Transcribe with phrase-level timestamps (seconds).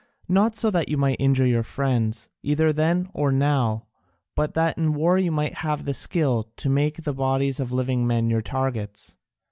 [0.27, 3.85] Not so that you might injure your friends, either then or now,
[4.33, 8.07] but that in war you might have the skill to make the bodies of living
[8.07, 9.15] men your targets.